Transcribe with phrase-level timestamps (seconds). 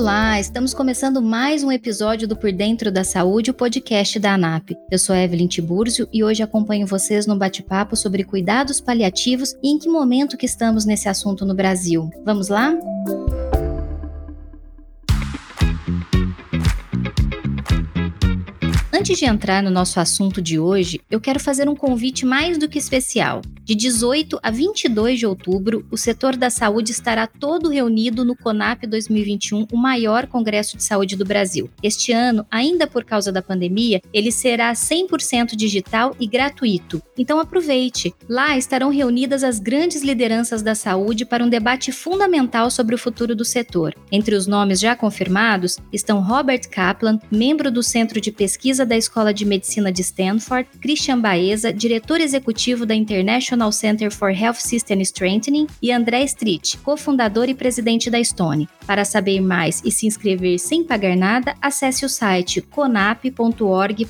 [0.00, 4.70] Olá, estamos começando mais um episódio do Por Dentro da Saúde, o podcast da ANAP.
[4.90, 9.78] Eu sou Evelyn Tiburcio e hoje acompanho vocês no bate-papo sobre cuidados paliativos e em
[9.78, 12.08] que momento que estamos nesse assunto no Brasil.
[12.24, 12.74] Vamos lá?
[19.10, 22.68] Antes de entrar no nosso assunto de hoje, eu quero fazer um convite mais do
[22.68, 23.42] que especial.
[23.64, 28.86] De 18 a 22 de outubro, o setor da saúde estará todo reunido no CONAP
[28.86, 31.68] 2021, o maior congresso de saúde do Brasil.
[31.82, 37.02] Este ano, ainda por causa da pandemia, ele será 100% digital e gratuito.
[37.18, 38.14] Então aproveite.
[38.28, 43.34] Lá estarão reunidas as grandes lideranças da saúde para um debate fundamental sobre o futuro
[43.34, 43.92] do setor.
[44.12, 49.34] Entre os nomes já confirmados estão Robert Kaplan, membro do Centro de Pesquisa da Escola
[49.34, 55.66] de Medicina de Stanford, Christian Baeza, diretor executivo da International Center for Health System Strengthening,
[55.82, 58.68] e André Street, cofundador e presidente da Stone.
[58.86, 64.04] Para saber mais e se inscrever sem pagar nada, acesse o site conap.org.br.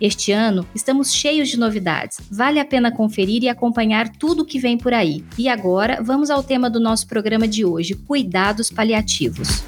[0.00, 2.18] Este ano estamos cheios de novidades.
[2.30, 5.24] Vale a pena conferir e acompanhar tudo o que vem por aí.
[5.38, 9.62] E agora, vamos ao tema do nosso programa de hoje: cuidados paliativos.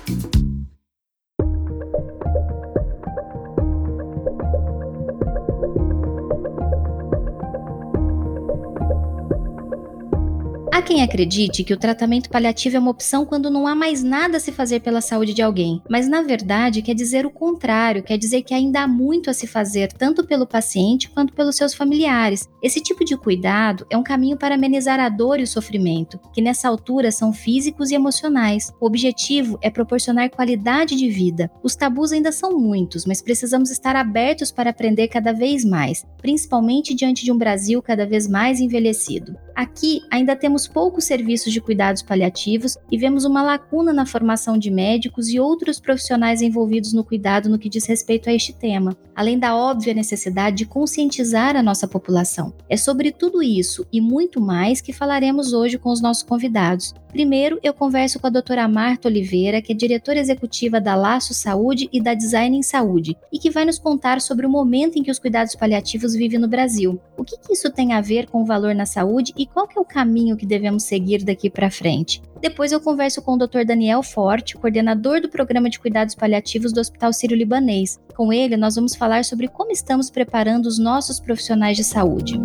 [10.84, 14.40] Quem acredite que o tratamento paliativo é uma opção quando não há mais nada a
[14.40, 18.42] se fazer pela saúde de alguém, mas na verdade quer dizer o contrário, quer dizer
[18.42, 22.46] que ainda há muito a se fazer tanto pelo paciente quanto pelos seus familiares.
[22.62, 26.42] Esse tipo de cuidado é um caminho para amenizar a dor e o sofrimento, que
[26.42, 28.70] nessa altura são físicos e emocionais.
[28.78, 31.50] O objetivo é proporcionar qualidade de vida.
[31.62, 36.94] Os tabus ainda são muitos, mas precisamos estar abertos para aprender cada vez mais, principalmente
[36.94, 39.34] diante de um Brasil cada vez mais envelhecido.
[39.54, 44.72] Aqui ainda temos poucos serviços de cuidados paliativos e vemos uma lacuna na formação de
[44.72, 49.38] médicos e outros profissionais envolvidos no cuidado no que diz respeito a este tema, além
[49.38, 52.52] da óbvia necessidade de conscientizar a nossa população.
[52.68, 56.92] É sobre tudo isso e muito mais que falaremos hoje com os nossos convidados.
[57.14, 61.88] Primeiro, eu converso com a doutora Marta Oliveira, que é diretora executiva da Laço Saúde
[61.92, 65.12] e da Design em Saúde, e que vai nos contar sobre o momento em que
[65.12, 67.00] os cuidados paliativos vivem no Brasil.
[67.16, 69.78] O que, que isso tem a ver com o valor na saúde e qual é
[69.78, 72.20] o caminho que devemos seguir daqui para frente?
[72.40, 73.64] Depois eu converso com o Dr.
[73.66, 77.98] Daniel Forte, coordenador do Programa de Cuidados Paliativos do Hospital Sírio-Libanês.
[78.14, 82.40] Com ele, nós vamos falar sobre como estamos preparando os nossos profissionais de saúde.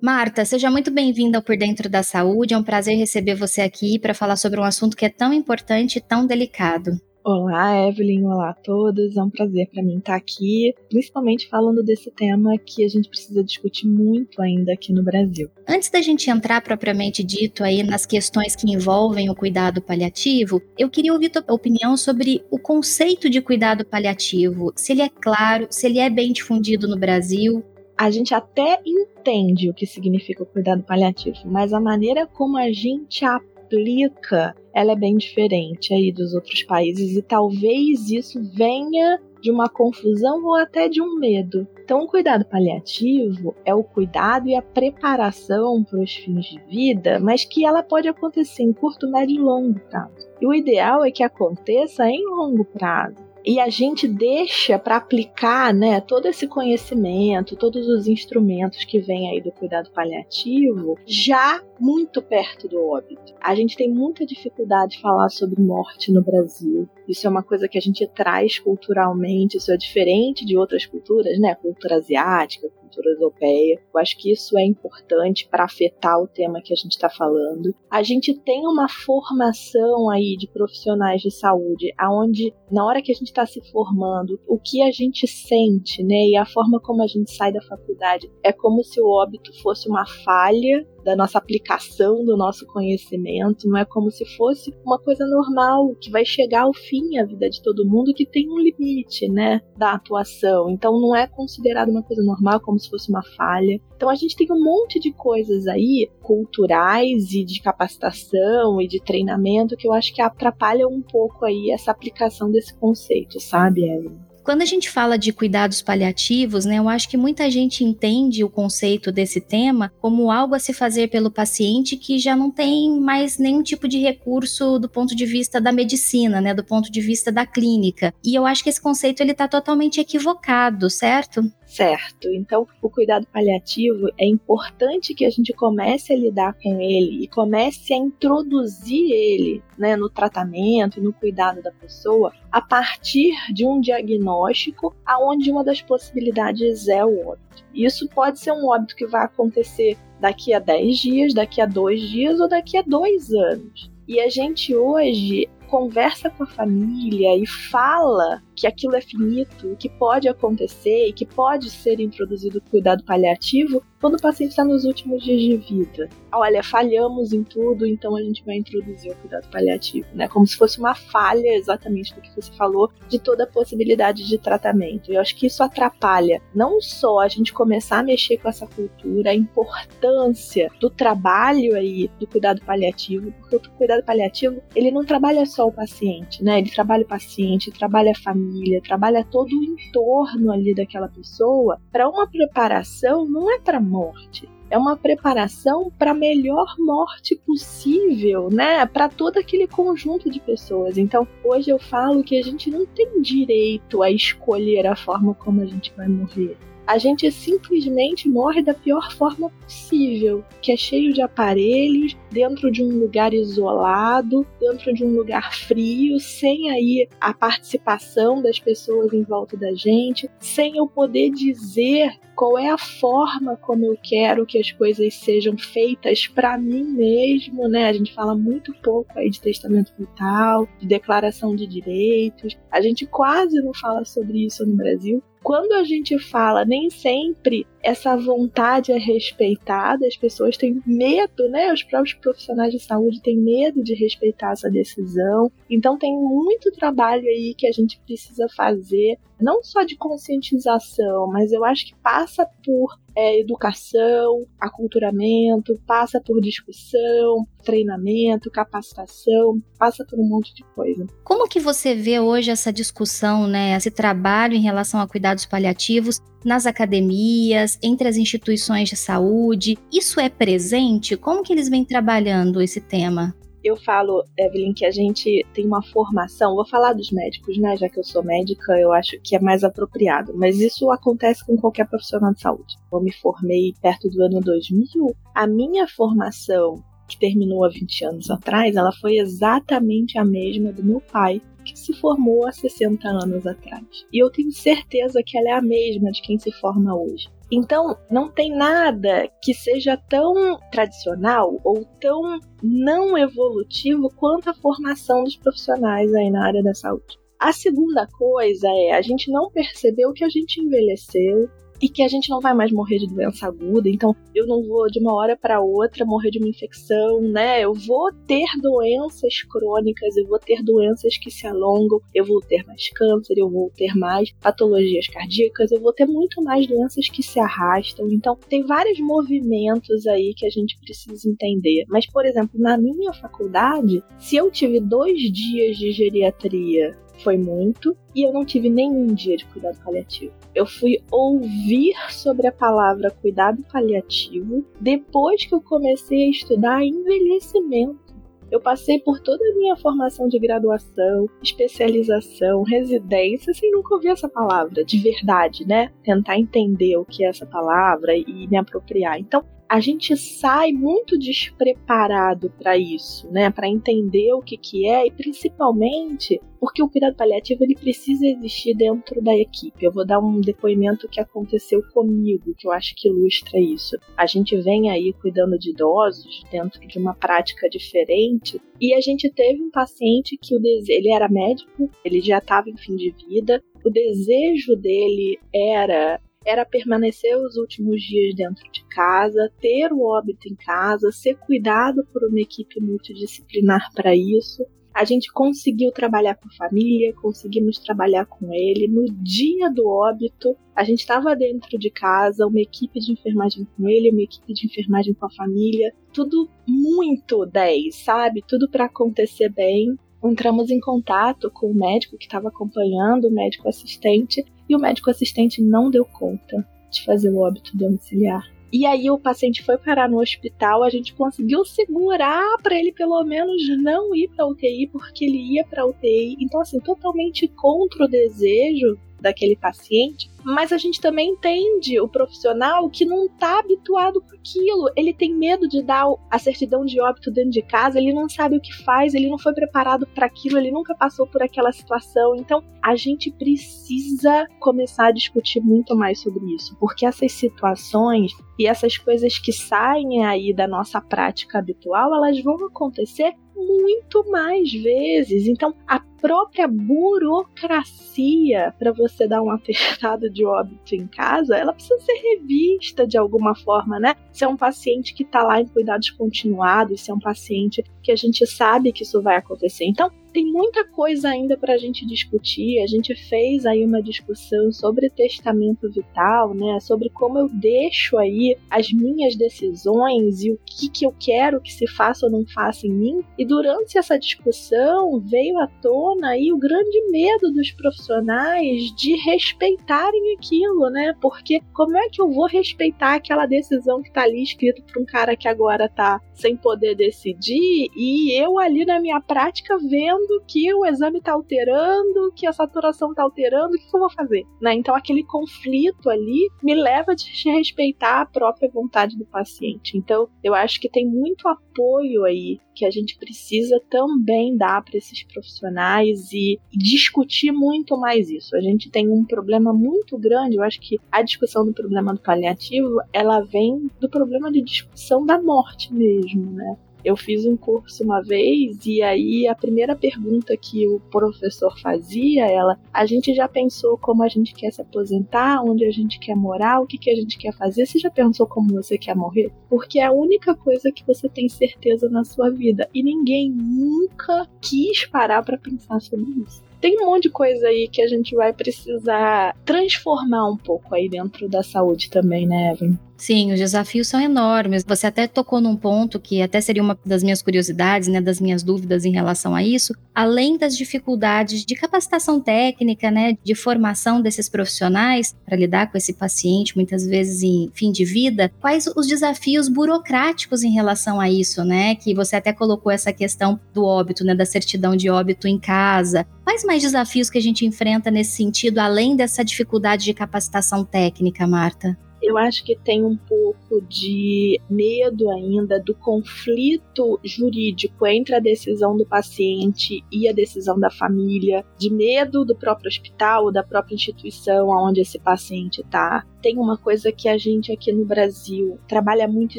[0.00, 2.54] Marta, seja muito bem-vinda ao Por Dentro da Saúde.
[2.54, 5.96] É um prazer receber você aqui para falar sobre um assunto que é tão importante
[5.96, 7.00] e tão delicado.
[7.24, 9.16] Olá, Evelyn, olá a todos.
[9.16, 13.42] É um prazer para mim estar aqui, principalmente falando desse tema que a gente precisa
[13.42, 15.50] discutir muito ainda aqui no Brasil.
[15.68, 20.88] Antes da gente entrar propriamente dito aí nas questões que envolvem o cuidado paliativo, eu
[20.88, 25.86] queria ouvir tua opinião sobre o conceito de cuidado paliativo, se ele é claro, se
[25.86, 27.62] ele é bem difundido no Brasil,
[27.96, 32.72] a gente até entende o que significa o cuidado paliativo, mas a maneira como a
[32.72, 39.50] gente aplica, ela é bem diferente aí dos outros países e talvez isso venha de
[39.50, 41.66] uma confusão ou até de um medo.
[41.82, 47.18] Então, o cuidado paliativo é o cuidado e a preparação para os fins de vida,
[47.20, 50.28] mas que ela pode acontecer em curto, médio e longo prazo.
[50.40, 55.72] E o ideal é que aconteça em longo prazo e a gente deixa para aplicar
[55.72, 62.22] né, todo esse conhecimento, todos os instrumentos que vêm aí do cuidado paliativo, já muito
[62.22, 63.34] perto do óbito.
[63.40, 66.88] A gente tem muita dificuldade de falar sobre morte no Brasil.
[67.08, 71.38] Isso é uma coisa que a gente traz culturalmente, isso é diferente de outras culturas,
[71.38, 71.54] né?
[71.54, 73.80] Cultura asiática, cultura europeia.
[73.94, 77.74] Eu acho que isso é importante para afetar o tema que a gente está falando.
[77.90, 83.14] A gente tem uma formação aí de profissionais de saúde, aonde na hora que a
[83.14, 87.06] gente está se formando, o que a gente sente, né, e a forma como a
[87.06, 92.24] gente sai da faculdade é como se o óbito fosse uma falha da nossa aplicação
[92.24, 96.74] do nosso conhecimento, não é como se fosse uma coisa normal que vai chegar ao
[96.74, 100.70] fim a vida de todo mundo que tem um limite, né, da atuação.
[100.70, 103.80] Então não é considerado uma coisa normal como se fosse uma falha.
[103.96, 109.00] Então a gente tem um monte de coisas aí culturais e de capacitação e de
[109.02, 114.27] treinamento que eu acho que atrapalham um pouco aí essa aplicação desse conceito, sabe, Evelyn?
[114.48, 118.48] Quando a gente fala de cuidados paliativos, né, eu acho que muita gente entende o
[118.48, 123.36] conceito desse tema como algo a se fazer pelo paciente que já não tem mais
[123.36, 127.30] nenhum tipo de recurso do ponto de vista da medicina, né, do ponto de vista
[127.30, 128.14] da clínica.
[128.24, 131.42] E eu acho que esse conceito ele está totalmente equivocado, certo?
[131.68, 132.28] Certo.
[132.32, 137.28] Então, o cuidado paliativo é importante que a gente comece a lidar com ele e
[137.28, 143.80] comece a introduzir ele né, no tratamento, no cuidado da pessoa, a partir de um
[143.80, 147.64] diagnóstico aonde uma das possibilidades é o óbito.
[147.74, 152.00] Isso pode ser um óbito que vai acontecer daqui a 10 dias, daqui a 2
[152.00, 153.90] dias ou daqui a 2 anos.
[154.08, 159.88] E a gente hoje conversa com a família e fala que aquilo é finito, que
[159.88, 165.22] pode acontecer e que pode ser introduzido cuidado paliativo quando o paciente está nos últimos
[165.22, 166.08] dias de vida.
[166.32, 170.28] Olha, falhamos em tudo, então a gente vai introduzir o cuidado paliativo, né?
[170.28, 174.38] Como se fosse uma falha, exatamente do que você falou, de toda a possibilidade de
[174.38, 175.12] tratamento.
[175.12, 179.30] Eu acho que isso atrapalha não só a gente começar a mexer com essa cultura,
[179.30, 185.44] a importância do trabalho aí do cuidado paliativo, porque o cuidado paliativo, ele não trabalha
[185.46, 186.58] só o paciente, né?
[186.58, 188.47] Ele trabalha o paciente, trabalha a família,
[188.82, 194.48] trabalha todo o entorno ali daquela pessoa para uma preparação, não é para morte.
[194.70, 198.84] É uma preparação para a melhor morte possível, né?
[198.84, 200.98] Para todo aquele conjunto de pessoas.
[200.98, 205.62] Então, hoje eu falo que a gente não tem direito a escolher a forma como
[205.62, 206.56] a gente vai morrer
[206.88, 212.82] a gente simplesmente morre da pior forma possível, que é cheio de aparelhos, dentro de
[212.82, 219.22] um lugar isolado, dentro de um lugar frio, sem aí a participação das pessoas em
[219.22, 224.58] volta da gente, sem eu poder dizer qual é a forma como eu quero que
[224.58, 227.86] as coisas sejam feitas para mim mesmo, né?
[227.86, 232.56] A gente fala muito pouco aí de testamento vital, de declaração de direitos.
[232.70, 237.66] A gente quase não fala sobre isso no Brasil, quando a gente fala, nem sempre
[237.82, 241.72] essa vontade é respeitada, as pessoas têm medo, né?
[241.72, 245.50] Os próprios profissionais de saúde têm medo de respeitar essa decisão.
[245.70, 251.52] Então tem muito trabalho aí que a gente precisa fazer, não só de conscientização, mas
[251.52, 260.18] eu acho que passa por é, educação, aculturamento, passa por discussão, treinamento, capacitação, passa por
[260.18, 261.06] um monte de coisa.
[261.24, 266.20] Como que você vê hoje essa discussão, né, esse trabalho em relação a cuidados paliativos
[266.44, 269.78] nas academias, entre as instituições de saúde?
[269.92, 271.16] Isso é presente?
[271.16, 273.34] Como que eles vêm trabalhando esse tema?
[273.68, 277.76] eu falo, Evelyn, que a gente tem uma formação, vou falar dos médicos, né?
[277.76, 281.56] Já que eu sou médica, eu acho que é mais apropriado, mas isso acontece com
[281.56, 282.76] qualquer profissional de saúde.
[282.92, 285.14] Eu me formei perto do ano 2000.
[285.34, 290.84] A minha formação, que terminou há 20 anos atrás, ela foi exatamente a mesma do
[290.84, 291.42] meu pai,
[291.72, 293.84] que se formou há 60 anos atrás.
[294.12, 297.28] E eu tenho certeza que ela é a mesma de quem se forma hoje.
[297.50, 305.24] Então, não tem nada que seja tão tradicional ou tão não evolutivo quanto a formação
[305.24, 307.18] dos profissionais aí na área da saúde.
[307.40, 311.48] A segunda coisa é a gente não percebeu que a gente envelheceu,
[311.80, 313.88] e que a gente não vai mais morrer de doença aguda.
[313.88, 317.64] Então, eu não vou de uma hora para outra morrer de uma infecção, né?
[317.64, 322.64] Eu vou ter doenças crônicas, eu vou ter doenças que se alongam, eu vou ter
[322.66, 327.22] mais câncer, eu vou ter mais patologias cardíacas, eu vou ter muito mais doenças que
[327.22, 328.08] se arrastam.
[328.10, 331.84] Então, tem vários movimentos aí que a gente precisa entender.
[331.88, 337.96] Mas, por exemplo, na minha faculdade, se eu tive dois dias de geriatria foi muito,
[338.14, 343.12] e eu não tive nenhum dia de cuidado paliativo eu fui ouvir sobre a palavra
[343.12, 348.08] cuidado paliativo depois que eu comecei a estudar envelhecimento.
[348.50, 354.28] Eu passei por toda a minha formação de graduação, especialização, residência, sem nunca ouvir essa
[354.28, 355.92] palavra, de verdade, né?
[356.02, 359.20] Tentar entender o que é essa palavra e me apropriar.
[359.20, 363.50] Então, a gente sai muito despreparado para isso, né?
[363.50, 368.74] Para entender o que, que é e principalmente porque o cuidado paliativo ele precisa existir
[368.74, 369.84] dentro da equipe.
[369.84, 373.96] Eu vou dar um depoimento que aconteceu comigo, que eu acho que ilustra isso.
[374.16, 379.30] A gente vem aí cuidando de idosos dentro de uma prática diferente e a gente
[379.30, 383.62] teve um paciente que o ele era médico, ele já estava em fim de vida.
[383.84, 390.48] O desejo dele era era permanecer os últimos dias dentro de casa, ter o óbito
[390.48, 394.64] em casa, ser cuidado por uma equipe multidisciplinar para isso.
[394.94, 398.88] A gente conseguiu trabalhar com a família, conseguimos trabalhar com ele.
[398.88, 403.88] No dia do óbito, a gente estava dentro de casa, uma equipe de enfermagem com
[403.88, 405.94] ele, uma equipe de enfermagem com a família.
[406.12, 408.42] Tudo muito 10, sabe?
[408.48, 413.68] Tudo para acontecer bem entramos em contato com o médico que estava acompanhando, o médico
[413.68, 418.42] assistente, e o médico assistente não deu conta de fazer o óbito domiciliar.
[418.70, 423.22] E aí o paciente foi parar no hospital, a gente conseguiu segurar para ele pelo
[423.24, 426.36] menos não ir para UTI, porque ele ia para UTI.
[426.38, 432.88] Então assim, totalmente contra o desejo daquele paciente, mas a gente também entende o profissional
[432.88, 434.90] que não está habituado com aquilo.
[434.96, 438.56] Ele tem medo de dar a certidão de óbito dentro de casa, ele não sabe
[438.56, 442.34] o que faz, ele não foi preparado para aquilo, ele nunca passou por aquela situação.
[442.36, 448.66] Então, a gente precisa começar a discutir muito mais sobre isso, porque essas situações e
[448.66, 453.34] essas coisas que saem aí da nossa prática habitual, elas vão acontecer
[453.66, 455.46] muito mais vezes.
[455.46, 461.98] Então, a própria burocracia para você dar um atestado de óbito em casa, ela precisa
[462.00, 464.14] ser revista de alguma forma, né?
[464.32, 468.12] Se é um paciente que está lá em cuidados continuados, se é um paciente que
[468.12, 469.84] a gente sabe que isso vai acontecer.
[469.84, 472.80] Então, tem muita coisa ainda para a gente discutir.
[472.82, 476.78] A gente fez aí uma discussão sobre testamento vital, né?
[476.80, 481.72] Sobre como eu deixo aí as minhas decisões e o que, que eu quero que
[481.72, 483.24] se faça ou não faça em mim.
[483.38, 490.34] E durante essa discussão veio à tona aí o grande medo dos profissionais de respeitarem
[490.36, 491.14] aquilo, né?
[491.20, 495.04] Porque como é que eu vou respeitar aquela decisão que está ali escrita para um
[495.04, 500.72] cara que agora está sem poder decidir e eu ali na minha prática vendo que
[500.74, 504.44] o exame está alterando, que a saturação está alterando, o que, que, eu vou fazer?
[504.60, 504.74] Né?
[504.74, 509.96] Então aquele conflito ali me leva a respeitar a própria vontade do paciente.
[509.96, 514.96] Então eu acho que tem muito apoio aí que a gente precisa também dar para
[514.96, 518.54] esses profissionais e discutir muito mais isso.
[518.54, 522.20] A gente tem um problema muito grande, eu acho que a discussão do problema do
[522.20, 526.76] paliativo, ela vem do problema de discussão da morte mesmo, né?
[527.08, 532.44] Eu fiz um curso uma vez e aí a primeira pergunta que o professor fazia,
[532.44, 536.36] ela, a gente já pensou como a gente quer se aposentar, onde a gente quer
[536.36, 537.86] morar, o que, que a gente quer fazer?
[537.86, 539.50] Você já pensou como você quer morrer?
[539.70, 544.46] Porque é a única coisa que você tem certeza na sua vida e ninguém nunca
[544.60, 548.36] quis parar para pensar sobre isso tem um monte de coisa aí que a gente
[548.36, 552.96] vai precisar transformar um pouco aí dentro da saúde também, né, Evan?
[553.18, 554.84] Sim, os desafios são enormes.
[554.86, 558.62] Você até tocou num ponto que até seria uma das minhas curiosidades, né, das minhas
[558.62, 559.92] dúvidas em relação a isso.
[560.14, 566.12] Além das dificuldades de capacitação técnica, né, de formação desses profissionais para lidar com esse
[566.12, 571.64] paciente, muitas vezes em fim de vida, quais os desafios burocráticos em relação a isso,
[571.64, 571.96] né?
[571.96, 576.24] Que você até colocou essa questão do óbito, né, da certidão de óbito em casa.
[576.44, 581.44] Quais mais desafios que a gente enfrenta nesse sentido, além dessa dificuldade de capacitação técnica,
[581.48, 581.98] Marta?
[582.22, 588.96] Eu acho que tem um pouco de medo ainda do conflito jurídico entre a decisão
[588.96, 594.68] do paciente e a decisão da família, de medo do próprio hospital, da própria instituição
[594.68, 596.24] onde esse paciente está.
[596.42, 599.58] Tem uma coisa que a gente aqui no Brasil trabalha muito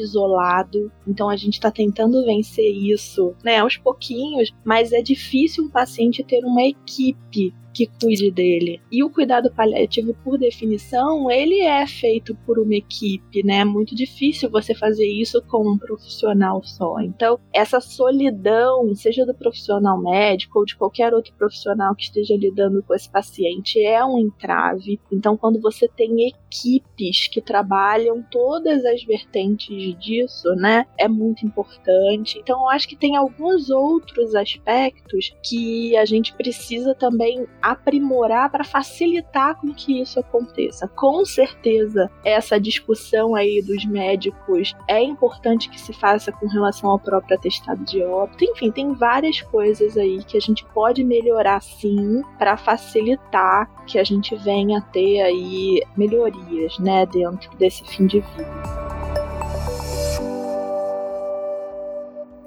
[0.00, 5.70] isolado, então a gente está tentando vencer isso, né, aos pouquinhos, mas é difícil um
[5.70, 8.80] paciente ter uma equipe que cuide dele.
[8.90, 13.58] E o cuidado paliativo, por definição, ele é feito por uma equipe, né?
[13.58, 17.00] É muito difícil você fazer isso com um profissional só.
[17.00, 22.82] Então, essa solidão, seja do profissional médico ou de qualquer outro profissional que esteja lidando
[22.82, 25.00] com esse paciente, é um entrave.
[25.12, 30.84] Então, quando você tem equipes que trabalham todas as vertentes disso, né?
[30.98, 32.38] É muito importante.
[32.38, 38.64] Então, eu acho que tem alguns outros aspectos que a gente precisa também aprimorar para
[38.64, 40.88] facilitar com que isso aconteça.
[40.88, 46.98] Com certeza, essa discussão aí dos médicos é importante que se faça com relação ao
[46.98, 48.44] próprio atestado de óbito.
[48.44, 54.04] Enfim, tem várias coisas aí que a gente pode melhorar sim para facilitar que a
[54.04, 56.39] gente venha a ter aí melhorias,
[56.80, 58.90] né, dentro desse fim de vida.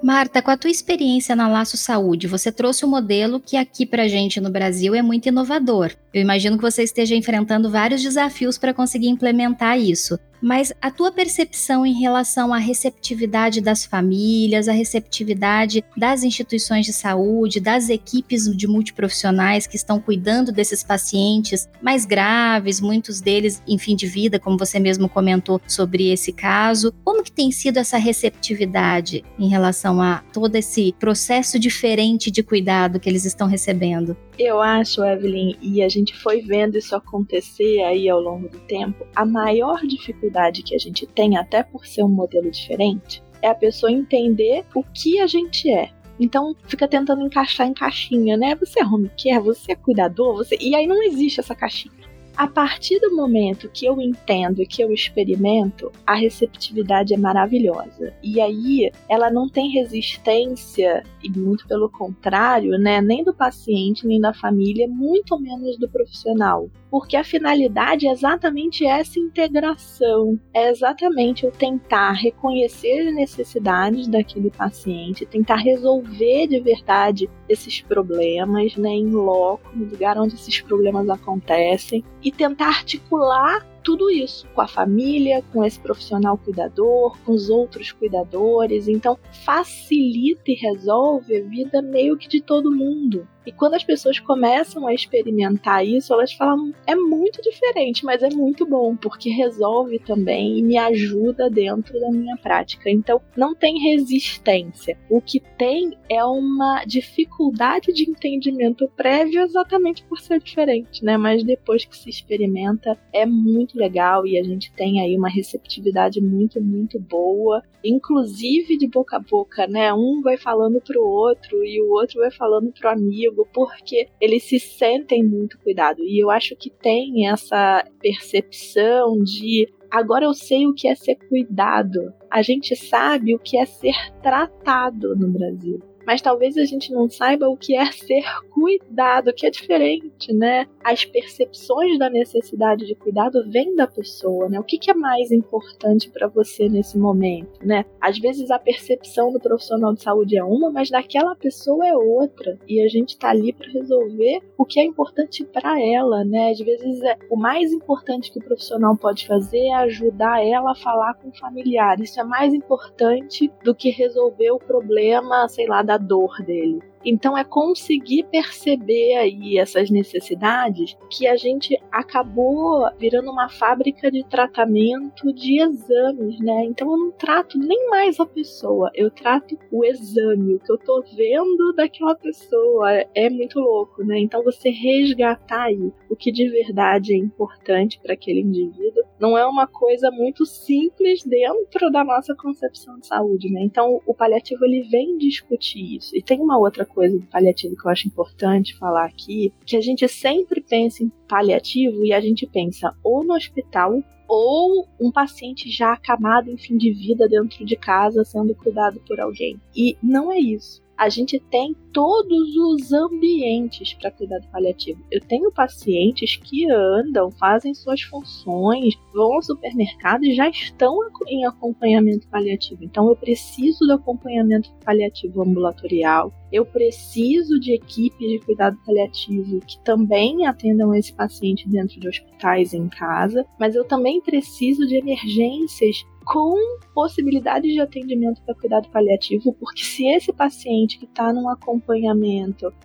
[0.04, 4.06] Marta, com a tua experiência na Laço Saúde, você trouxe um modelo que aqui pra
[4.06, 5.92] gente no Brasil é muito inovador.
[6.12, 10.18] Eu imagino que você esteja enfrentando vários desafios para conseguir implementar isso.
[10.44, 16.92] Mas a tua percepção em relação à receptividade das famílias, a receptividade das instituições de
[16.92, 23.78] saúde, das equipes de multiprofissionais que estão cuidando desses pacientes mais graves, muitos deles em
[23.78, 26.92] fim de vida, como você mesmo comentou sobre esse caso.
[27.02, 33.00] Como que tem sido essa receptividade em relação a todo esse processo diferente de cuidado
[33.00, 34.14] que eles estão recebendo?
[34.38, 39.06] Eu acho, Evelyn, e a gente foi vendo isso acontecer aí ao longo do tempo,
[39.14, 43.54] a maior dificuldade que a gente tem, até por ser um modelo diferente, é a
[43.54, 45.90] pessoa entender o que a gente é.
[46.18, 48.54] Então fica tentando encaixar em caixinha, né?
[48.54, 50.56] Você é home care, você é cuidador, você.
[50.60, 52.04] E aí não existe essa caixinha.
[52.36, 58.12] A partir do momento que eu entendo e que eu experimento, a receptividade é maravilhosa.
[58.20, 63.00] E aí ela não tem resistência, e muito pelo contrário, né?
[63.00, 66.68] Nem do paciente, nem da família, muito menos do profissional.
[66.94, 74.48] Porque a finalidade é exatamente essa integração, é exatamente eu tentar reconhecer as necessidades daquele
[74.48, 81.08] paciente, tentar resolver de verdade esses problemas, né, em loco, no lugar onde esses problemas
[81.08, 87.50] acontecem e tentar articular tudo isso com a família, com esse profissional cuidador, com os
[87.50, 88.86] outros cuidadores.
[88.86, 93.26] Então, facilita e resolve a vida meio que de todo mundo.
[93.46, 98.30] E quando as pessoas começam a experimentar isso, elas falam: é muito diferente, mas é
[98.30, 102.90] muito bom, porque resolve também e me ajuda dentro da minha prática.
[102.90, 104.96] Então, não tem resistência.
[105.08, 111.16] O que tem é uma dificuldade de entendimento prévio exatamente por ser diferente, né?
[111.16, 116.20] Mas depois que se experimenta, é muito legal e a gente tem aí uma receptividade
[116.20, 119.92] muito, muito boa, inclusive de boca a boca, né?
[119.92, 124.58] Um vai falando pro outro e o outro vai falando pro amigo porque eles se
[124.58, 126.02] sentem muito cuidado.
[126.02, 131.16] E eu acho que tem essa percepção de agora eu sei o que é ser
[131.28, 132.12] cuidado.
[132.30, 137.08] A gente sabe o que é ser tratado no Brasil mas talvez a gente não
[137.08, 140.66] saiba o que é ser cuidado, que é diferente, né?
[140.82, 144.58] As percepções da necessidade de cuidado vêm da pessoa, né?
[144.58, 147.84] O que, que é mais importante para você nesse momento, né?
[148.00, 152.58] Às vezes a percepção do profissional de saúde é uma, mas daquela pessoa é outra,
[152.68, 156.50] e a gente tá ali para resolver o que é importante para ela, né?
[156.50, 160.76] Às vezes é, o mais importante que o profissional pode fazer é ajudar ela a
[160.76, 162.00] falar com o familiar.
[162.00, 166.93] Isso é mais importante do que resolver o problema, sei lá, da da dor dele.
[167.04, 174.24] Então é conseguir perceber aí essas necessidades que a gente acabou virando uma fábrica de
[174.24, 176.64] tratamento de exames, né?
[176.64, 180.78] Então eu não trato nem mais a pessoa, eu trato o exame, o que eu
[180.78, 182.90] tô vendo daquela pessoa.
[183.14, 184.18] É muito louco, né?
[184.18, 189.46] Então você resgatar aí o que de verdade é importante para aquele indivíduo não é
[189.46, 193.62] uma coisa muito simples dentro da nossa concepção de saúde, né?
[193.62, 196.16] Então o paliativo ele vem discutir isso.
[196.16, 199.80] E tem uma outra coisa do paliativo que eu acho importante falar aqui, que a
[199.80, 205.70] gente sempre pensa em paliativo e a gente pensa ou no hospital ou um paciente
[205.70, 209.60] já acamado em fim de vida dentro de casa sendo cuidado por alguém.
[209.76, 215.00] E não é isso a gente tem todos os ambientes para cuidar do paliativo.
[215.10, 221.46] Eu tenho pacientes que andam, fazem suas funções, vão ao supermercado e já estão em
[221.46, 222.82] acompanhamento paliativo.
[222.82, 226.34] Então eu preciso do acompanhamento paliativo ambulatorial.
[226.52, 232.74] Eu preciso de equipe de cuidado paliativo que também atendam esse paciente dentro de hospitais
[232.74, 236.56] em casa, mas eu também preciso de emergências com
[236.94, 241.83] possibilidade de atendimento para cuidado paliativo, porque se esse paciente que está num acompanhamento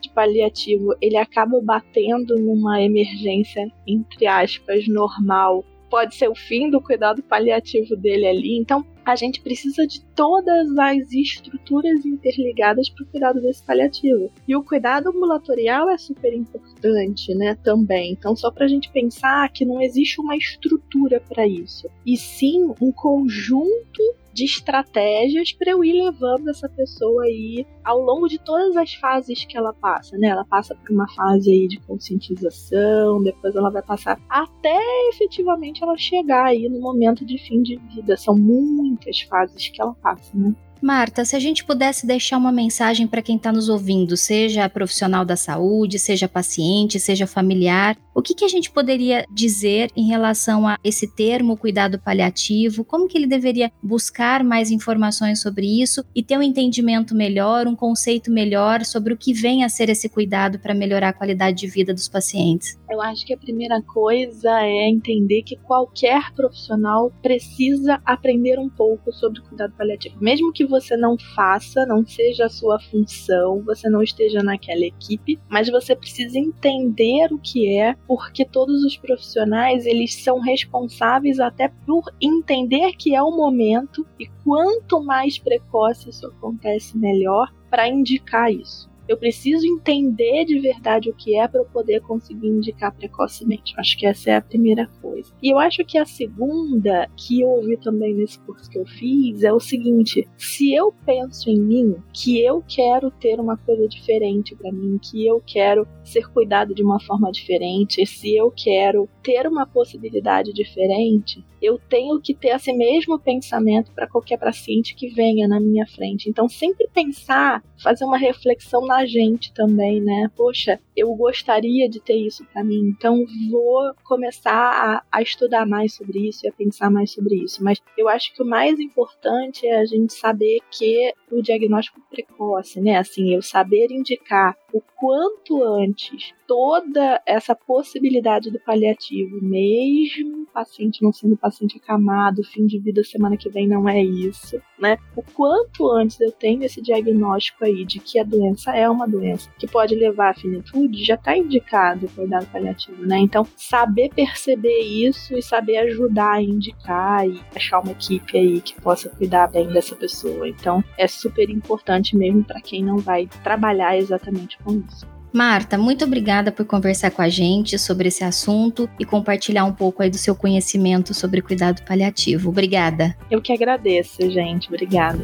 [0.01, 6.79] de paliativo, ele acaba batendo numa emergência, entre aspas, normal, pode ser o fim do
[6.79, 8.57] cuidado paliativo dele ali.
[8.57, 14.31] Então, a gente precisa de todas as estruturas interligadas para o cuidado desse paliativo.
[14.47, 18.11] E o cuidado ambulatorial é super importante, né, também.
[18.11, 22.71] Então, só para a gente pensar que não existe uma estrutura para isso, e sim
[22.79, 28.77] um conjunto de estratégias para eu ir levando essa pessoa aí ao longo de todas
[28.77, 30.29] as fases que ela passa, né?
[30.29, 35.97] Ela passa por uma fase aí de conscientização, depois ela vai passar até efetivamente ela
[35.97, 38.15] chegar aí no momento de fim de vida.
[38.15, 40.55] São muitas fases que ela passa, né?
[40.81, 45.25] Marta, se a gente pudesse deixar uma mensagem para quem está nos ouvindo, seja profissional
[45.25, 50.67] da saúde, seja paciente, seja familiar, o que, que, a gente poderia dizer em relação
[50.67, 52.83] a esse termo cuidado paliativo?
[52.83, 57.75] Como que ele deveria buscar mais informações sobre isso e ter um entendimento melhor, um
[57.75, 61.67] conceito melhor sobre o que vem a ser esse cuidado para melhorar a qualidade de
[61.67, 62.77] vida dos pacientes?
[62.89, 69.13] Eu acho que a primeira coisa é entender que qualquer profissional precisa aprender um pouco
[69.13, 74.03] sobre cuidado paliativo, mesmo que você não faça, não seja a sua função, você não
[74.03, 80.15] esteja naquela equipe, mas você precisa entender o que é, porque todos os profissionais eles
[80.15, 86.97] são responsáveis até por entender que é o momento e quanto mais precoce isso acontece,
[86.97, 91.99] melhor para indicar isso eu preciso entender de verdade o que é para eu poder
[92.01, 93.73] conseguir indicar precocemente.
[93.75, 95.33] Acho que essa é a primeira coisa.
[95.41, 99.43] E eu acho que a segunda, que eu ouvi também nesse curso que eu fiz,
[99.43, 104.55] é o seguinte: se eu penso em mim, que eu quero ter uma coisa diferente
[104.55, 109.45] para mim, que eu quero ser cuidado de uma forma diferente, se eu quero ter
[109.45, 115.47] uma possibilidade diferente, eu tenho que ter esse mesmo pensamento para qualquer paciente que venha
[115.47, 116.27] na minha frente.
[116.27, 120.31] Então, sempre pensar, fazer uma reflexão na gente também, né?
[120.35, 125.93] Poxa, eu gostaria de ter isso para mim, então vou começar a, a, estudar mais
[125.93, 127.63] sobre isso e a pensar mais sobre isso.
[127.63, 132.81] Mas eu acho que o mais importante é a gente saber que o diagnóstico precoce,
[132.81, 132.97] né?
[132.97, 141.13] Assim, eu saber indicar o quanto antes toda essa possibilidade do paliativo, mesmo paciente não
[141.13, 144.97] sendo paciente acamado, fim de vida semana que vem não é isso, né?
[145.15, 149.49] O quanto antes eu tenho esse diagnóstico aí de que a doença é uma doença
[149.57, 153.17] que pode levar à finitude, já está indicado o cuidado paliativo, né?
[153.19, 158.79] Então, saber perceber isso e saber ajudar a indicar e achar uma equipe aí que
[158.81, 160.47] possa cuidar bem dessa pessoa.
[160.47, 165.18] Então, é super importante mesmo para quem não vai trabalhar exatamente com isso.
[165.31, 170.01] Marta, muito obrigada por conversar com a gente sobre esse assunto e compartilhar um pouco
[170.01, 172.49] aí do seu conhecimento sobre cuidado paliativo.
[172.49, 173.15] Obrigada.
[173.29, 174.67] Eu que agradeço, gente.
[174.67, 175.23] Obrigada.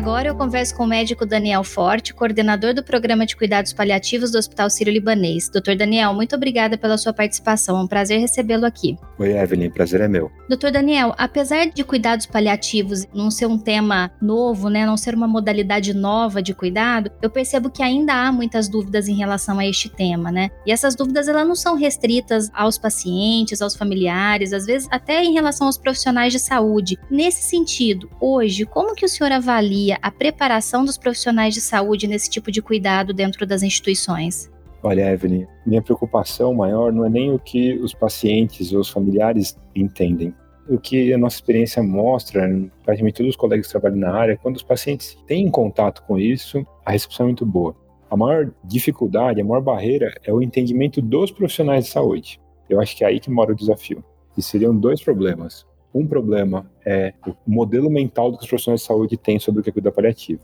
[0.00, 4.38] Agora eu converso com o médico Daniel Forte, coordenador do Programa de Cuidados Paliativos do
[4.38, 5.50] Hospital Sírio-Libanês.
[5.50, 7.76] Doutor Daniel, muito obrigada pela sua participação.
[7.76, 8.96] É um prazer recebê-lo aqui.
[9.18, 10.32] Oi, Evelyn, prazer é meu.
[10.48, 15.28] Doutor Daniel, apesar de cuidados paliativos não ser um tema novo, né, não ser uma
[15.28, 19.90] modalidade nova de cuidado, eu percebo que ainda há muitas dúvidas em relação a este
[19.90, 20.48] tema, né?
[20.64, 25.34] E essas dúvidas elas não são restritas aos pacientes, aos familiares, às vezes até em
[25.34, 26.98] relação aos profissionais de saúde.
[27.10, 32.30] Nesse sentido, hoje, como que o senhor avalia a preparação dos profissionais de saúde nesse
[32.30, 34.50] tipo de cuidado dentro das instituições?
[34.82, 39.58] Olha, Evelyn, minha preocupação maior não é nem o que os pacientes ou os familiares
[39.74, 40.34] entendem.
[40.68, 42.48] O que a nossa experiência mostra,
[42.82, 46.64] praticamente todos os colegas que trabalham na área, quando os pacientes têm contato com isso,
[46.84, 47.76] a recepção é muito boa.
[48.10, 52.40] A maior dificuldade, a maior barreira é o entendimento dos profissionais de saúde.
[52.68, 54.02] Eu acho que é aí que mora o desafio.
[54.36, 55.66] E seriam dois problemas.
[55.94, 59.70] Um problema é o modelo mental que os profissionais de saúde têm sobre o que
[59.70, 60.42] é cuidar paliativo.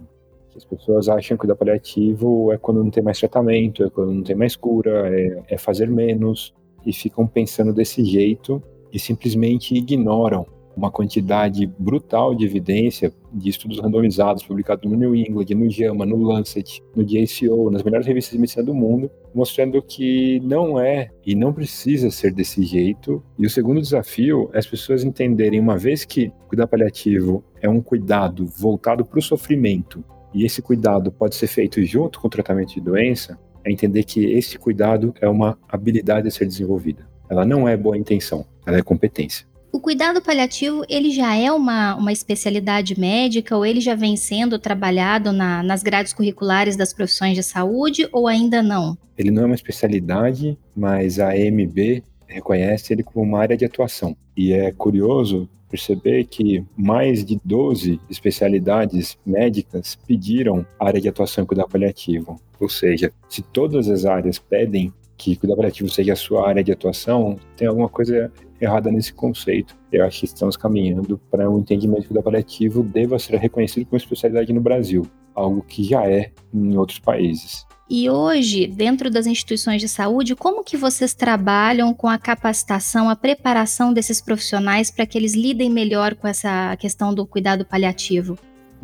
[0.56, 4.22] As pessoas acham que cuidar paliativo é quando não tem mais tratamento, é quando não
[4.22, 6.54] tem mais cura, é, é fazer menos,
[6.84, 13.80] e ficam pensando desse jeito e simplesmente ignoram uma quantidade brutal de evidência de estudos
[13.80, 18.38] randomizados publicados no New England, no JAMA, no Lancet, no JCO, nas melhores revistas de
[18.38, 23.22] medicina do mundo, mostrando que não é e não precisa ser desse jeito.
[23.38, 27.80] E o segundo desafio é as pessoas entenderem, uma vez que cuidar paliativo é um
[27.80, 32.74] cuidado voltado para o sofrimento, e esse cuidado pode ser feito junto com o tratamento
[32.74, 37.08] de doença, é entender que esse cuidado é uma habilidade a ser desenvolvida.
[37.28, 39.46] Ela não é boa intenção, ela é competência.
[39.76, 44.58] O cuidado paliativo, ele já é uma, uma especialidade médica ou ele já vem sendo
[44.58, 48.96] trabalhado na, nas grades curriculares das profissões de saúde ou ainda não?
[49.18, 54.16] Ele não é uma especialidade, mas a EMB reconhece ele como uma área de atuação.
[54.34, 61.46] E é curioso perceber que mais de 12 especialidades médicas pediram área de atuação em
[61.46, 62.40] cuidado paliativo.
[62.58, 66.72] Ou seja, se todas as áreas pedem que cuidado paliativo seja a sua área de
[66.72, 69.76] atuação, tem alguma coisa errada nesse conceito.
[69.92, 73.96] Eu acho que estamos caminhando para um entendimento que o paliativo deva ser reconhecido como
[73.96, 77.66] especialidade no Brasil, algo que já é em outros países.
[77.88, 83.14] E hoje, dentro das instituições de saúde, como que vocês trabalham com a capacitação, a
[83.14, 88.36] preparação desses profissionais para que eles lidem melhor com essa questão do cuidado paliativo?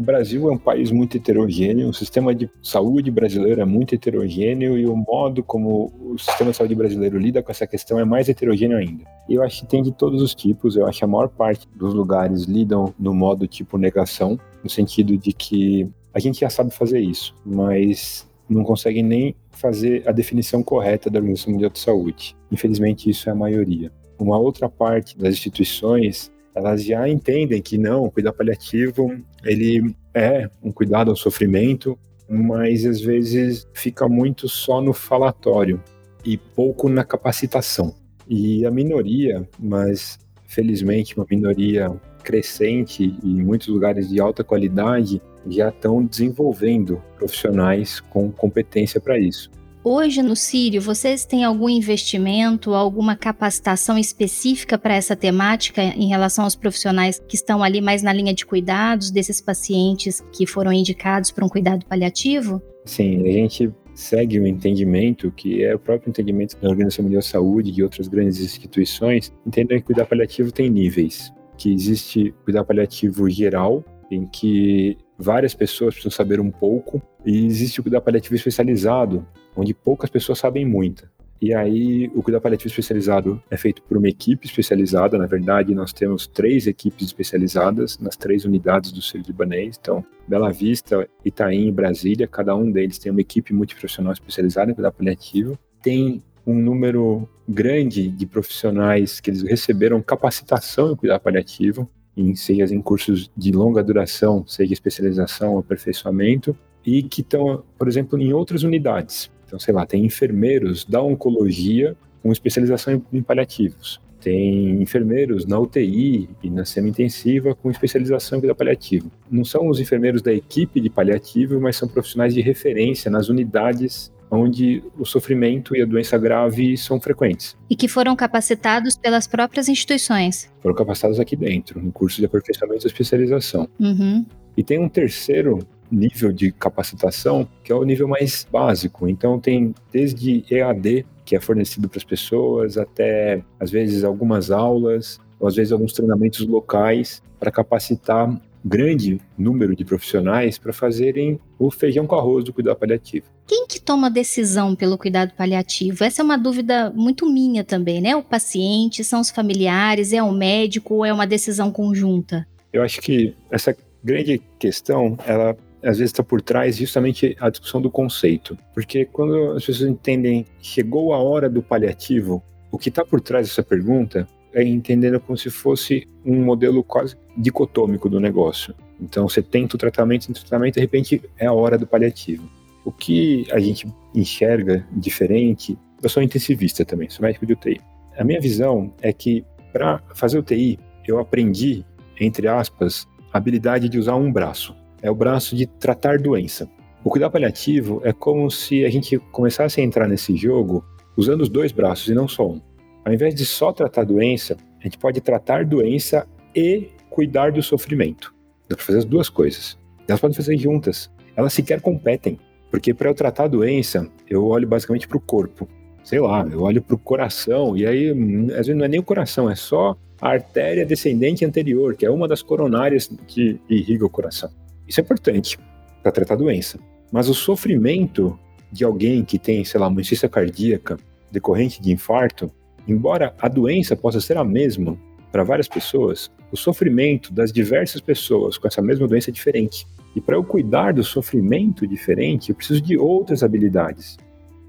[0.03, 4.77] O Brasil é um país muito heterogêneo, o sistema de saúde brasileiro é muito heterogêneo
[4.77, 8.29] e o modo como o sistema de saúde brasileiro lida com essa questão é mais
[8.29, 9.05] heterogêneo ainda.
[9.29, 11.95] Eu acho que tem de todos os tipos, eu acho que a maior parte dos
[11.95, 16.99] lugares lidam no modo tipo negação, no sentido de que a gente já sabe fazer
[16.99, 22.37] isso, mas não consegue nem fazer a definição correta da Organização Mundial de Saúde.
[22.51, 23.93] Infelizmente, isso é a maioria.
[24.19, 30.49] Uma outra parte das instituições elas já entendem que não, o cuidado paliativo ele é
[30.63, 35.83] um cuidado ao sofrimento, mas às vezes fica muito só no falatório
[36.25, 37.95] e pouco na capacitação.
[38.29, 41.91] E a minoria, mas felizmente uma minoria
[42.23, 49.19] crescente e em muitos lugares de alta qualidade, já estão desenvolvendo profissionais com competência para
[49.19, 49.51] isso.
[49.85, 56.45] Hoje no Sírio, vocês têm algum investimento, alguma capacitação específica para essa temática em relação
[56.45, 61.33] aos profissionais que estão ali mais na linha de cuidados desses pacientes que foram indicados
[61.33, 62.63] para um cuidado paliativo?
[62.85, 67.27] Sim, a gente segue o entendimento que é o próprio entendimento da Organização Mundial de
[67.27, 72.67] Saúde e de outras grandes instituições, entendem que cuidar paliativo tem níveis que existe cuidado
[72.67, 78.35] paliativo geral, em que várias pessoas precisam saber um pouco, e existe o cuidado paliativo
[78.35, 81.09] especializado, onde poucas pessoas sabem muito.
[81.43, 85.19] E aí, o cuidado paliativo especializado é feito por uma equipe especializada.
[85.19, 89.77] Na verdade, nós temos três equipes especializadas nas três unidades do Sírio Libanês.
[89.81, 94.75] Então, Bela Vista, Itaim e Brasília, cada um deles tem uma equipe multiprofissional especializada em
[94.75, 95.59] cuidado paliativo.
[95.83, 102.73] Tem um número grande de profissionais que eles receberam capacitação em cuidado paliativo, em, seja
[102.73, 108.63] em cursos de longa duração, seja especialização aperfeiçoamento, e que estão, por exemplo, em outras
[108.63, 109.29] unidades.
[109.53, 114.01] Então, sei lá, tem enfermeiros da oncologia com especialização em paliativos.
[114.19, 119.13] Tem enfermeiros na UTI e na semi-intensiva com especialização em cuidado paliativo.
[119.31, 124.11] Não são os enfermeiros da equipe de paliativo, mas são profissionais de referência nas unidades
[124.31, 127.55] onde o sofrimento e a doença grave são frequentes.
[127.69, 130.51] E que foram capacitados pelas próprias instituições.
[130.63, 133.69] Foram capacitados aqui dentro, no curso de aperfeiçoamento e especialização.
[133.79, 134.25] Uhum.
[134.57, 135.59] E tem um terceiro
[135.93, 139.07] nível de capacitação, que é o nível mais básico.
[139.07, 145.21] Então tem desde EAD, que é fornecido para as pessoas, até às vezes algumas aulas,
[145.39, 151.71] ou às vezes alguns treinamentos locais para capacitar grande número de profissionais para fazerem o
[151.71, 153.27] feijão com arroz do cuidado paliativo.
[153.47, 156.05] Quem que toma decisão pelo cuidado paliativo?
[156.05, 158.15] Essa é uma dúvida muito minha também, né?
[158.15, 162.47] O paciente, são os familiares, é o médico ou é uma decisão conjunta?
[162.73, 167.81] Eu acho que essa grande questão, ela às vezes está por trás justamente a discussão
[167.81, 168.57] do conceito.
[168.75, 173.49] Porque quando as pessoas entendem chegou a hora do paliativo, o que está por trás
[173.49, 178.75] dessa pergunta é entendendo como se fosse um modelo quase dicotômico do negócio.
[179.01, 182.49] Então você tenta o tratamento, o tratamento, de repente é a hora do paliativo.
[182.85, 187.81] O que a gente enxerga diferente, eu sou intensivista também, sou médico de UTI.
[188.17, 191.85] A minha visão é que para fazer UTI, eu aprendi,
[192.21, 196.71] entre aspas, a habilidade de usar um braço é o braço de tratar doença.
[197.05, 200.85] O cuidado paliativo é como se a gente começasse a entrar nesse jogo
[201.17, 202.61] usando os dois braços e não só um.
[203.05, 208.33] Ao invés de só tratar doença, a gente pode tratar doença e cuidar do sofrimento.
[208.69, 209.77] Dá para fazer as duas coisas.
[210.07, 211.11] Elas podem fazer juntas.
[211.37, 212.39] Elas sequer competem.
[212.71, 215.69] Porque para eu tratar a doença, eu olho basicamente para o corpo.
[216.05, 218.11] Sei lá, eu olho para o coração, e aí,
[218.51, 222.11] às vezes não é nem o coração, é só a artéria descendente anterior, que é
[222.11, 224.51] uma das coronárias que irriga o coração.
[224.93, 225.59] Isso é importante
[226.03, 226.79] para tratar a doença.
[227.11, 228.39] Mas o sofrimento
[228.71, 230.99] de alguém que tem, sei lá, uma insuficiência cardíaca
[231.31, 232.53] decorrente de infarto,
[232.87, 234.99] embora a doença possa ser a mesma
[235.31, 239.87] para várias pessoas, o sofrimento das diversas pessoas com essa mesma doença é diferente.
[240.15, 244.19] E para eu cuidar do sofrimento diferente, eu preciso de outras habilidades.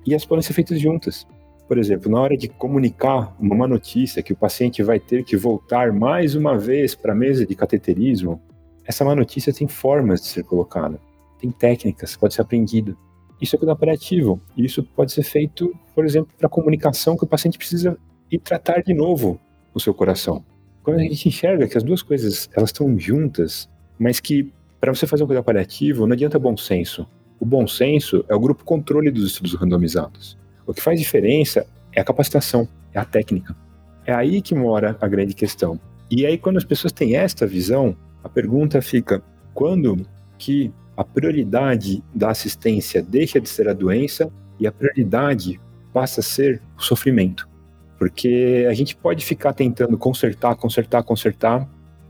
[0.08, 1.28] E elas podem ser feitas juntas.
[1.68, 5.36] Por exemplo, na hora de comunicar uma má notícia que o paciente vai ter que
[5.36, 8.42] voltar mais uma vez para a mesa de cateterismo,
[8.86, 11.00] essa má notícia tem formas de ser colocada,
[11.40, 12.98] tem técnicas, pode ser aprendido.
[13.42, 14.42] Isso é cuidado paliativo.
[14.56, 17.98] E isso pode ser feito, por exemplo, para comunicação que o paciente precisa
[18.32, 19.40] ir tratar de novo
[19.74, 20.46] o seu coração.
[20.82, 25.08] Quando a gente enxerga que as duas coisas elas estão juntas, mas que para você
[25.08, 27.08] fazer um cuidado paliativo não adianta bom senso.
[27.40, 30.38] O bom senso é o grupo controle dos estudos randomizados.
[30.66, 33.56] O que faz diferença é a capacitação, é a técnica.
[34.06, 35.80] É aí que mora a grande questão.
[36.10, 39.22] E aí, quando as pessoas têm esta visão, a pergunta fica:
[39.54, 40.06] quando
[40.38, 45.60] que a prioridade da assistência deixa de ser a doença e a prioridade
[45.92, 47.48] passa a ser o sofrimento?
[47.98, 51.68] Porque a gente pode ficar tentando consertar, consertar, consertar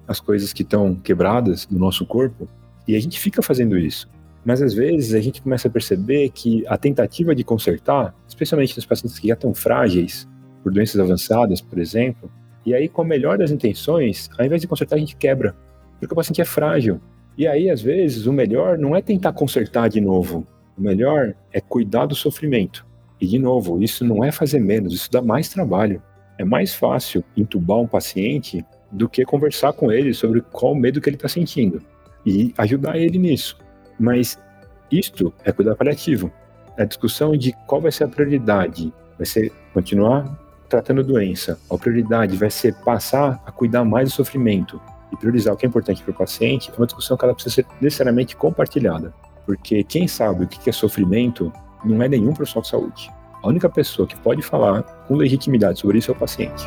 [0.07, 2.47] as coisas que estão quebradas no nosso corpo
[2.87, 4.09] e a gente fica fazendo isso.
[4.45, 8.85] Mas às vezes a gente começa a perceber que a tentativa de consertar, especialmente nos
[8.85, 10.27] pacientes que já estão frágeis,
[10.61, 12.31] por doenças avançadas, por exemplo,
[12.65, 15.55] e aí com a melhor das intenções, ao invés de consertar, a gente quebra
[16.03, 16.99] porque o paciente é frágil.
[17.37, 20.45] E aí, às vezes, o melhor não é tentar consertar de novo.
[20.77, 22.85] O melhor é cuidar do sofrimento.
[23.19, 26.01] E, de novo, isso não é fazer menos, isso dá mais trabalho.
[26.37, 31.09] É mais fácil entubar um paciente do que conversar com ele sobre qual medo que
[31.09, 31.81] ele está sentindo
[32.25, 33.57] e ajudar ele nisso.
[33.99, 34.37] Mas
[34.91, 36.31] isto é cuidar paliativo.
[36.77, 38.93] É a discussão de qual vai ser a prioridade.
[39.17, 40.37] Vai ser continuar
[40.67, 41.59] tratando a doença.
[41.69, 44.81] A prioridade vai ser passar a cuidar mais do sofrimento
[45.13, 47.55] e priorizar o que é importante para o paciente é uma discussão que ela precisa
[47.55, 49.13] ser necessariamente compartilhada.
[49.45, 51.53] Porque quem sabe o que é sofrimento
[51.85, 53.11] não é nenhum profissional de saúde.
[53.43, 56.65] A única pessoa que pode falar com legitimidade sobre isso é o paciente.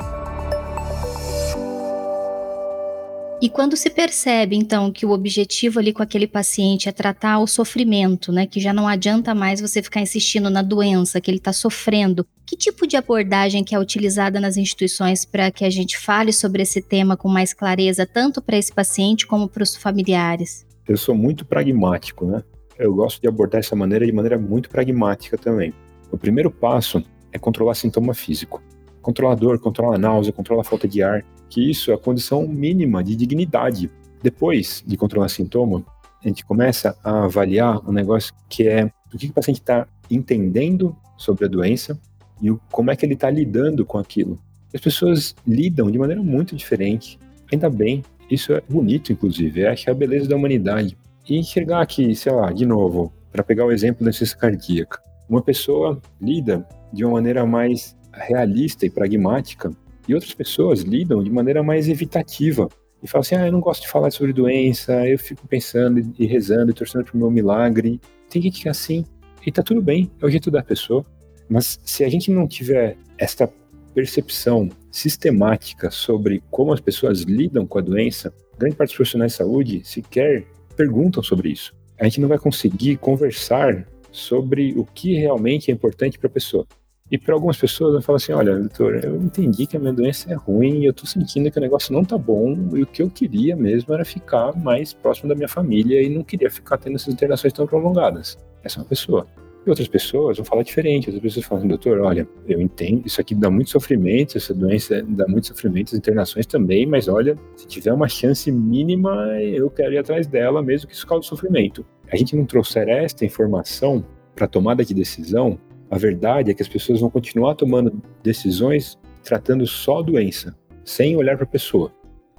[3.47, 7.47] E quando se percebe, então, que o objetivo ali com aquele paciente é tratar o
[7.47, 11.53] sofrimento, né, que já não adianta mais você ficar insistindo na doença, que ele está
[11.53, 16.33] sofrendo, que tipo de abordagem que é utilizada nas instituições para que a gente fale
[16.33, 20.67] sobre esse tema com mais clareza, tanto para esse paciente como para os familiares?
[20.89, 22.43] Eu sou muito pragmático, né?
[22.77, 25.73] Eu gosto de abordar essa maneira de maneira muito pragmática também.
[26.11, 28.61] O primeiro passo é controlar sintoma físico.
[29.01, 33.17] Controlar dor, controlar náusea, controlar falta de ar, que isso é a condição mínima de
[33.17, 33.91] dignidade.
[34.23, 35.85] Depois de controlar sintoma,
[36.25, 40.97] a gente começa a avaliar um negócio que é o que o paciente está entendendo
[41.17, 41.99] sobre a doença
[42.43, 44.39] e como é que ele está lidando com aquilo.
[44.75, 47.19] As pessoas lidam de maneira muito diferente.
[47.51, 49.75] Ainda bem, isso é bonito, inclusive.
[49.77, 50.97] Que é a beleza da humanidade.
[51.29, 55.43] E enxergar que, sei lá, de novo, para pegar o exemplo da ciência cardíaca, uma
[55.43, 59.71] pessoa lida de uma maneira mais realista e pragmática
[60.09, 62.69] e outras pessoas lidam de maneira mais evitativa
[63.03, 66.27] e falam assim: ah, eu não gosto de falar sobre doença, eu fico pensando e
[66.27, 68.01] rezando e torcendo para o meu milagre.
[68.29, 69.05] Tem gente que é assim
[69.47, 71.05] e tá tudo bem, é o jeito da pessoa.
[71.49, 73.49] Mas se a gente não tiver esta
[73.95, 79.39] percepção sistemática sobre como as pessoas lidam com a doença, grande parte dos profissionais de
[79.39, 80.45] saúde sequer
[80.77, 81.75] perguntam sobre isso.
[81.99, 86.67] A gente não vai conseguir conversar sobre o que realmente é importante para a pessoa.
[87.11, 90.33] E para algumas pessoas eu falo assim, olha, doutor, eu entendi que a minha doença
[90.33, 93.09] é ruim, eu estou sentindo que o negócio não tá bom, e o que eu
[93.09, 97.15] queria mesmo era ficar mais próximo da minha família e não queria ficar tendo essas
[97.15, 98.37] internações tão prolongadas.
[98.65, 99.25] Essa é uma pessoa.
[99.65, 101.09] E outras pessoas vão falar diferente.
[101.09, 105.27] Outras pessoas falam, doutor, olha, eu entendo, isso aqui dá muito sofrimento, essa doença dá
[105.29, 109.99] muito sofrimento, as internações também, mas olha, se tiver uma chance mínima, eu quero ir
[109.99, 111.85] atrás dela, mesmo que isso cause sofrimento.
[112.11, 114.05] A gente não trouxer esta informação
[114.37, 115.59] para tomada de decisão,
[115.91, 121.17] a verdade é que as pessoas vão continuar tomando decisões tratando só a doença, sem
[121.17, 121.93] olhar para a pessoa.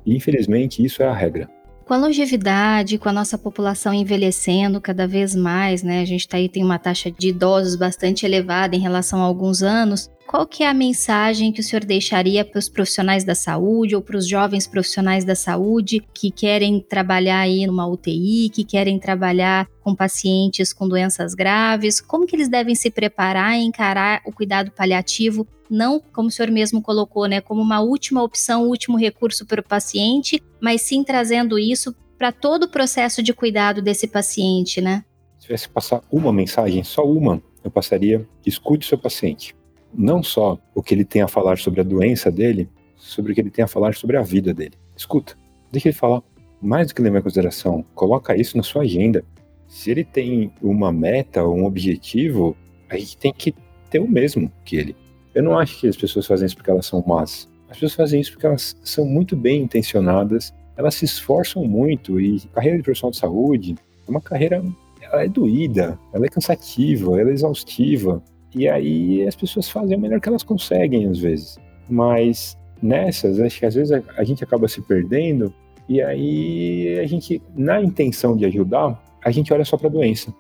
[0.05, 1.49] E infelizmente isso é a regra.
[1.85, 6.01] Com a longevidade, com a nossa população envelhecendo cada vez mais, né?
[6.01, 9.61] A gente tá aí tem uma taxa de idosos bastante elevada em relação a alguns
[9.61, 10.09] anos.
[10.27, 14.01] Qual que é a mensagem que o senhor deixaria para os profissionais da saúde ou
[14.01, 19.69] para os jovens profissionais da saúde que querem trabalhar aí numa UTI, que querem trabalhar
[19.79, 22.01] com pacientes com doenças graves?
[22.01, 26.51] Como que eles devem se preparar e encarar o cuidado paliativo não, como o senhor
[26.51, 31.57] mesmo colocou, né, como uma última opção, último recurso para o paciente, mas sim trazendo
[31.57, 35.05] isso para todo o processo de cuidado desse paciente, né?
[35.37, 39.56] Se tivesse que passar uma mensagem, só uma, eu passaria: escute o seu paciente.
[39.97, 43.41] Não só o que ele tem a falar sobre a doença dele, sobre o que
[43.41, 44.75] ele tem a falar sobre a vida dele.
[44.95, 45.35] Escuta,
[45.71, 46.21] deixa ele falar.
[46.61, 49.23] Mais do que levar em consideração, coloca isso na sua agenda.
[49.67, 52.55] Se ele tem uma meta ou um objetivo,
[52.89, 53.53] a gente tem que
[53.89, 54.95] ter o mesmo que ele.
[55.33, 57.49] Eu não acho que as pessoas fazem isso porque elas são más.
[57.69, 62.39] As pessoas fazem isso porque elas são muito bem intencionadas, elas se esforçam muito e
[62.53, 63.75] carreira de profissional de saúde
[64.07, 64.63] é uma carreira,
[65.01, 68.23] ela é doída, ela é cansativa, ela é exaustiva.
[68.55, 71.57] E aí as pessoas fazem o melhor que elas conseguem às vezes.
[71.89, 75.53] Mas nessas, acho que às vezes a, a gente acaba se perdendo
[75.89, 80.33] e aí a gente, na intenção de ajudar, a gente olha só para a doença.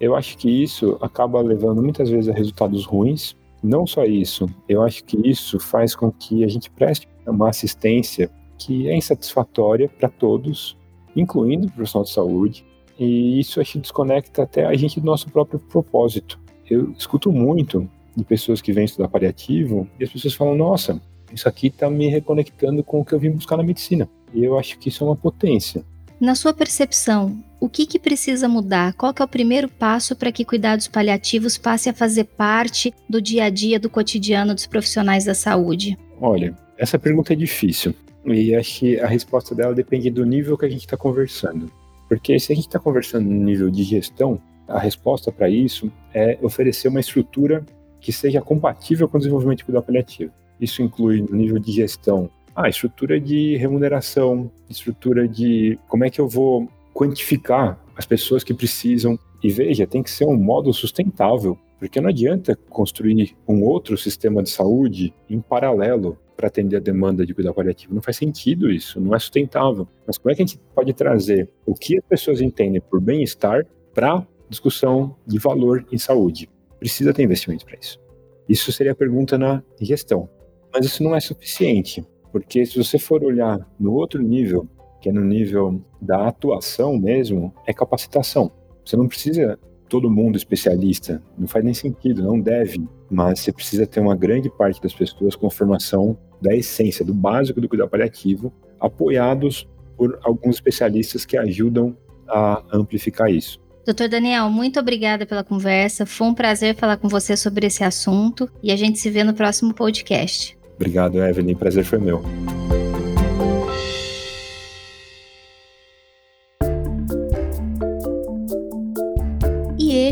[0.00, 4.82] Eu acho que isso acaba levando muitas vezes a resultados ruins, não só isso, eu
[4.82, 10.08] acho que isso faz com que a gente preste uma assistência que é insatisfatória para
[10.08, 10.76] todos,
[11.16, 12.64] incluindo o profissional de saúde,
[12.98, 16.38] e isso acho que desconecta até a gente do nosso próprio propósito.
[16.70, 21.00] Eu escuto muito de pessoas que vêm estudar paliativo e as pessoas falam: Nossa,
[21.32, 24.08] isso aqui está me reconectando com o que eu vim buscar na medicina.
[24.34, 25.84] E eu acho que isso é uma potência.
[26.20, 28.92] Na sua percepção, o que, que precisa mudar?
[28.94, 33.44] Qual é o primeiro passo para que cuidados paliativos passe a fazer parte do dia
[33.44, 35.96] a dia, do cotidiano dos profissionais da saúde?
[36.20, 37.94] Olha, essa pergunta é difícil.
[38.24, 41.70] E acho que a resposta dela depende do nível que a gente está conversando.
[42.08, 46.38] Porque se a gente está conversando no nível de gestão, a resposta para isso é
[46.42, 47.64] oferecer uma estrutura
[48.00, 50.32] que seja compatível com o desenvolvimento de cuidado paliativo.
[50.60, 56.20] Isso inclui no nível de gestão ah, estrutura de remuneração, estrutura de como é que
[56.20, 59.16] eu vou quantificar as pessoas que precisam.
[59.40, 64.42] E veja, tem que ser um modo sustentável, porque não adianta construir um outro sistema
[64.42, 67.94] de saúde em paralelo para atender a demanda de cuidado paliativo.
[67.94, 69.86] Não faz sentido isso, não é sustentável.
[70.04, 73.64] Mas como é que a gente pode trazer o que as pessoas entendem por bem-estar
[73.94, 76.48] para discussão de valor em saúde?
[76.78, 78.00] Precisa ter investimento para isso.
[78.48, 80.28] Isso seria a pergunta na gestão.
[80.72, 82.06] Mas isso não é suficiente.
[82.32, 84.68] Porque se você for olhar no outro nível,
[85.00, 88.50] que é no nível da atuação mesmo, é capacitação.
[88.84, 89.58] Você não precisa
[89.88, 94.50] todo mundo especialista, não faz nem sentido, não deve, mas você precisa ter uma grande
[94.50, 99.66] parte das pessoas com formação da essência, do básico do cuidado paliativo, apoiados
[99.96, 101.96] por alguns especialistas que ajudam
[102.28, 103.60] a amplificar isso.
[103.88, 106.04] Doutor Daniel, muito obrigada pela conversa.
[106.04, 109.32] Foi um prazer falar com você sobre esse assunto e a gente se vê no
[109.32, 110.58] próximo podcast.
[110.76, 111.54] Obrigado, Evelyn.
[111.54, 112.22] Prazer foi meu.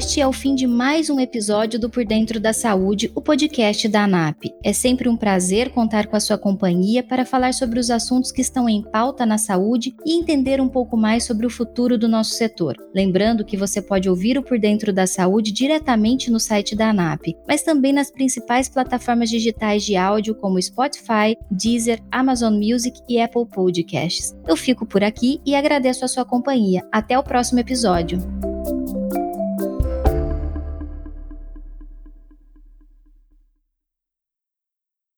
[0.07, 3.89] Este é o fim de mais um episódio do Por Dentro da Saúde, o podcast
[3.89, 4.55] da ANAP.
[4.63, 8.41] É sempre um prazer contar com a sua companhia para falar sobre os assuntos que
[8.41, 12.35] estão em pauta na saúde e entender um pouco mais sobre o futuro do nosso
[12.35, 12.77] setor.
[12.95, 17.35] Lembrando que você pode ouvir o Por Dentro da Saúde diretamente no site da ANAP,
[17.49, 23.47] mas também nas principais plataformas digitais de áudio como Spotify, Deezer, Amazon Music e Apple
[23.47, 24.37] Podcasts.
[24.47, 26.87] Eu fico por aqui e agradeço a sua companhia.
[26.93, 28.21] Até o próximo episódio.